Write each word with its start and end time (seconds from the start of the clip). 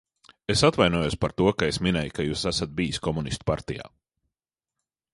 Es 0.53 0.63
atvainojos 0.69 1.17
par 1.25 1.35
to, 1.41 1.51
ka 1.59 1.69
es 1.75 1.79
minēju, 1.89 2.15
ka 2.17 2.27
jūs 2.29 2.47
esat 2.55 2.75
bijis 2.81 3.03
komunistu 3.09 3.49
partijā. 3.55 3.89